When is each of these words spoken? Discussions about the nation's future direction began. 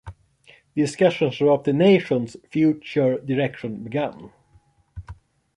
Discussions 0.75 1.39
about 1.41 1.63
the 1.63 1.73
nation's 1.73 2.35
future 2.49 3.19
direction 3.21 3.83
began. 3.83 4.31